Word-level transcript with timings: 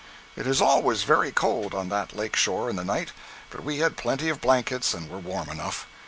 It 0.35 0.47
is 0.47 0.61
always 0.63 1.03
very 1.03 1.31
cold 1.31 1.75
on 1.75 1.89
that 1.89 2.15
lake 2.15 2.35
shore 2.35 2.71
in 2.71 2.75
the 2.75 2.83
night, 2.83 3.11
but 3.51 3.63
we 3.63 3.77
had 3.77 3.97
plenty 3.97 4.29
of 4.29 4.41
blankets 4.41 4.95
and 4.95 5.07
were 5.07 5.19
warm 5.19 5.47
enough. 5.47 5.85